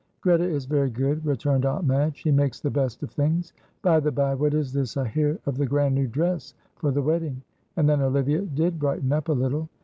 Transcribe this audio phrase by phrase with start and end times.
[0.21, 2.21] "Greta is very good," returned Aunt Madge.
[2.23, 3.53] "She makes the best of things.
[3.83, 7.03] By the bye, what is this I hear of a grand new dress for the
[7.03, 7.43] wedding?"
[7.77, 9.69] And then Olivia did brighten up a little.